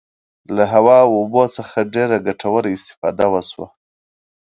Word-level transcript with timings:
له 0.55 0.63
هوا 0.73 0.97
او 1.05 1.09
اوبو 1.19 1.43
څخه 1.57 1.77
ډیره 1.95 2.17
ګټوره 2.27 2.69
استفاده 2.77 3.25
وشوه. 3.33 3.67